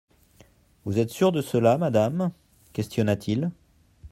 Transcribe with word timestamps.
«Vous 0.83 0.97
êtes 0.97 1.11
sûre 1.11 1.31
de 1.31 1.43
cela, 1.43 1.77
madame?» 1.77 2.31
questionna-t-il. 2.73 3.51